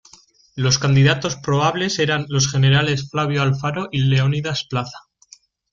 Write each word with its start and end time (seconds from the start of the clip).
Los 0.55 0.79
candidatos 0.79 1.35
probables 1.35 1.99
eran 1.99 2.25
los 2.27 2.49
generales 2.51 3.07
Flavio 3.11 3.43
Alfaro 3.43 3.87
y 3.91 3.99
Leonidas 3.99 4.65
Plaza. 4.67 4.97